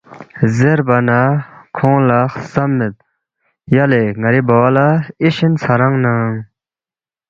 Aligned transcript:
زیربا 0.57 0.97
نہ 1.07 1.19
کھونگ 1.75 1.99
لہ 2.07 2.19
خسمید 2.33 2.95
یلے 3.73 4.03
ن٘ری 4.21 4.41
بوا 4.47 4.69
لہ 4.75 4.87
اِشن 5.23 5.51
ژھرانگ 5.61 5.97
ننگ 6.03 6.33